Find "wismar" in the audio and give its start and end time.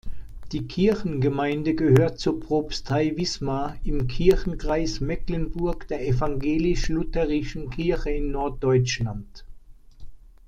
3.17-3.75